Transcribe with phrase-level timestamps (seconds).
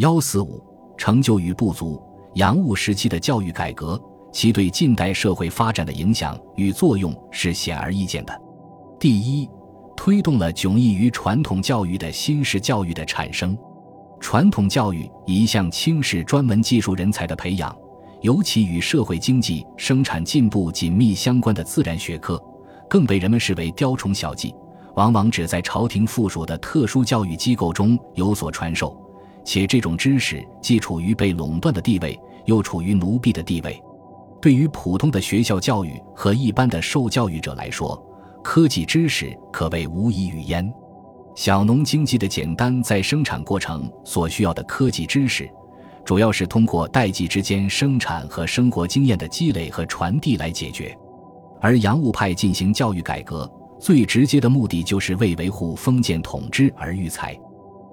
[0.00, 0.64] 幺四五
[0.96, 2.02] 成就与不足。
[2.36, 4.00] 洋务时期的教育改革，
[4.32, 8.40] 其对近代社会发展的影响与作用是显而易见的。
[8.98, 9.46] 第一，
[9.94, 13.54] 推动了迥异于传统教育的新式教育的产生。
[14.18, 17.76] 传统教育一向轻视专门技术人才的培养，
[18.22, 22.42] 尤其与社会经济生产进步紧密相关的自然学科，
[22.88, 24.54] 更被人们视为雕虫小技，
[24.94, 28.96] 往往只在朝廷附属的特殊教育机构中有所传授。
[29.44, 33.80] 且这种知识既处于被垄断的地位，又处于奴婢的地位。
[34.40, 38.00] 对于普通的学校教育和一般的受教育者来说，
[38.42, 40.72] 科技知识可谓无以语焉。
[41.34, 45.48] 小农经济的简单在生产过程所需要的科技知识，
[46.04, 50.96] 主要是通过代际之间生产和生活经验的积累和传递来解决。
[51.60, 57.38] 而洋务派进行教育改革，最直接的目的就是为维护封建统治而育才。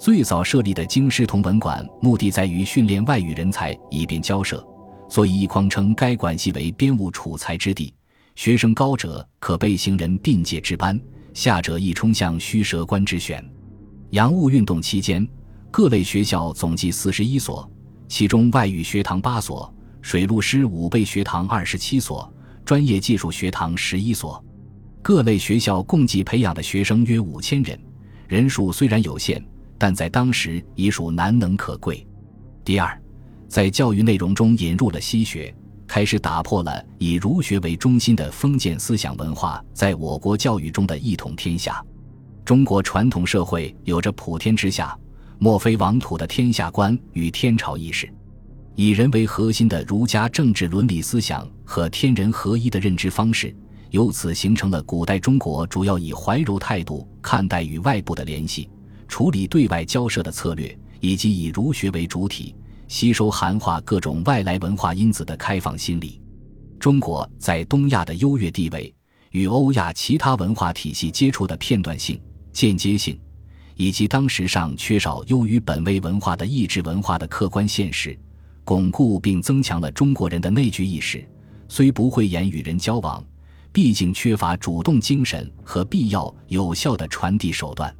[0.00, 4.66] 最早设立的京师同文馆，目的在于训练外语人才，以便交涉，
[5.10, 7.92] 所以一匡称该馆系为编务储才之地。
[8.34, 10.98] 学生高者可备行人并介之班，
[11.34, 13.46] 下者亦冲向虚蛇关之选。
[14.12, 15.28] 洋务运动期间，
[15.70, 17.70] 各类学校总计四十一所，
[18.08, 22.32] 其中外语学堂八所，水陆师武备学堂二十七所，
[22.64, 24.42] 专业技术学堂十一所。
[25.02, 27.78] 各类学校共计培养的学生约五千人，
[28.28, 29.44] 人数虽然有限。
[29.80, 32.06] 但在当时已属难能可贵。
[32.62, 33.00] 第二，
[33.48, 35.52] 在教育内容中引入了西学，
[35.86, 41.82] 开始打破了以儒学为中心的封建思想文化在我国教育中的一统天下。
[42.44, 44.94] 中国传统社会有着普天之下
[45.38, 48.06] 莫非王土的天下观与天朝意识，
[48.74, 53.56] 以人为核心的儒家政治伦理思想和天人合一的认知方式，
[53.92, 58.68] 由此形成了古代中国主要以怀柔态度看待与外部的联系。
[59.10, 62.54] 处理对外交涉的策略，以及以儒学为主体
[62.86, 66.22] 吸收含化各种外来文化因子的开放心理，
[66.78, 68.94] 中国在东亚的优越地位
[69.32, 72.18] 与欧亚其他文化体系接触的片段性、
[72.52, 73.18] 间接性，
[73.74, 78.16] 以及当时尚缺少优于本位文化的意志文化的客观现实，
[78.64, 81.28] 巩固并增强了中国人的内聚意识。
[81.68, 83.24] 虽不会言与人交往，
[83.72, 87.92] 毕竟缺乏主动精神和必要有效的传递手段。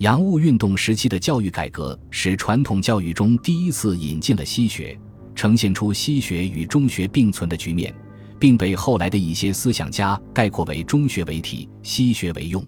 [0.00, 4.98] 洋务运动时期的教育改革，使传统教育中第一次引进了西学，
[5.34, 7.94] 呈现出西学与中学并存的局面，
[8.38, 12.66] 并被后来的一些思想家概括为中学为体，西学为用。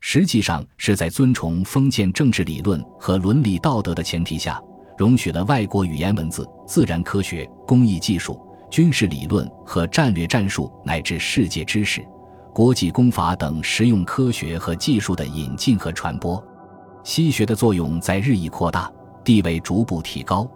[0.00, 4.58] 实际上是在尊崇封建政治理论和伦理道德的前提下，
[4.96, 8.40] 容许了外国语言文字、自然科学、工艺技术、
[8.70, 12.02] 军事理论和战略战术乃至世界知识、
[12.54, 16.42] 国际公法等实用科学和技术的引进和传播。
[17.04, 18.90] 西学的作用在日益扩大，
[19.24, 20.48] 地位逐步提高，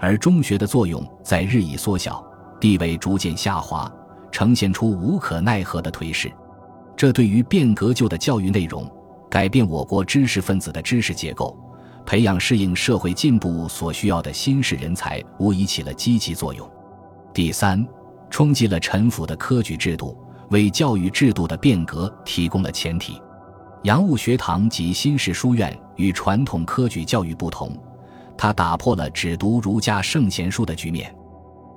[0.00, 2.24] 而中学的作用在日益缩小，
[2.60, 3.90] 地位逐渐下滑，
[4.32, 6.32] 呈现出无可奈何的颓势。
[6.96, 8.90] 这对于变革旧的教育内容，
[9.30, 11.56] 改变我国知识分子的知识结构，
[12.04, 16.68] 培养适应社会进步所需要的新式人才，无疑起了积极作用。
[17.32, 17.84] 第三，
[18.30, 20.16] 冲击了陈腐的科举制度，
[20.50, 23.20] 为教育制度的变革提供了前提。
[23.84, 27.70] 洋务学堂及新式书院与传统科举教育不同，
[28.34, 31.14] 它打破了只读儒家圣贤书的局面，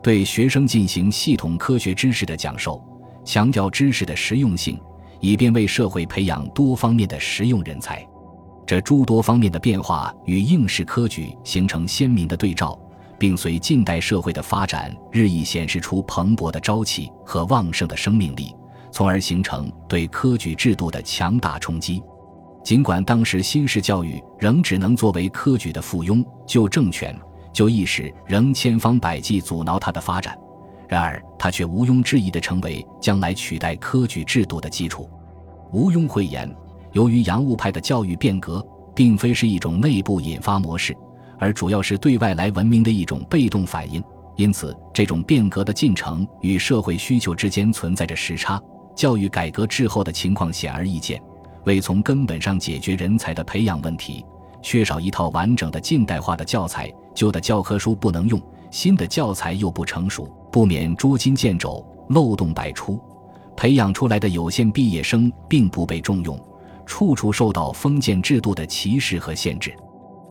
[0.02, 2.82] 对学生进行系统科学知识的讲授，
[3.26, 4.80] 强调知识的实用性，
[5.20, 8.08] 以便为社会培养多方面的实用人才。
[8.66, 12.80] 这诸多方面的变化与应试科举形成鲜明的对照，
[13.20, 18.56] 并随近代社会的发展日益显示出蓬勃的朝气和旺盛的生命力。
[18.98, 22.02] 从而形成对科举制度的强大冲击。
[22.64, 27.16] 尽管当时新式教育仍只能作为科举的附庸，就政权、
[27.54, 30.36] 就意识仍千方百计阻挠它的发展，
[30.88, 35.08] 然而它却毋庸置疑地成为将来取代科举制度的基础。
[35.74, 36.52] 毋庸讳言，
[36.94, 40.98] 由于洋务派的教育变革并非是一种内部引发模式，
[41.38, 44.04] 而主要是对外来文明的一种被动反应，
[44.38, 48.60] 因此这种变革的进程与社会需求之间存在着时差。
[48.98, 51.22] 教育改革滞后的情况显而易见，
[51.66, 54.26] 为从根本上解决人才的培养问题，
[54.64, 58.42] 缺少一套完整的近代化的教材，旧的教科书不能用，
[58.72, 63.00] 新的教材又不成熟，不免捉襟见肘，漏洞百出，
[63.56, 66.36] 培养出来的有限毕业生并不被重用，
[66.88, 69.72] 处处受到封建制度的歧视和限制。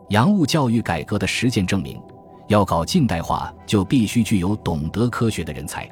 [0.09, 2.03] 洋务教育改革的实践证明，
[2.49, 5.89] 要搞近代化，就必须具有懂得科学的人才。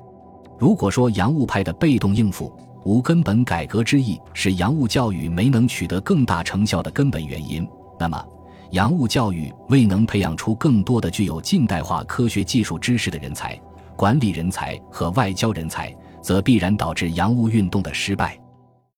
[0.58, 2.52] 如果说洋务派的被动应付
[2.84, 7.66] 无根本改革之意是洋务教育没能取得更大成效的根本原因，
[7.98, 8.24] 那么
[8.70, 13.58] 洋务教育未能培养出更多的具有近代化科学技术知识的人才、
[13.96, 18.38] 管理人才和外交人才，则必然导致洋务运动的失败。